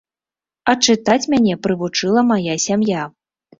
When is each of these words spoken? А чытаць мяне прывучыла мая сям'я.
А 0.73 0.73
чытаць 0.87 1.29
мяне 1.35 1.53
прывучыла 1.69 2.25
мая 2.33 2.59
сям'я. 2.67 3.07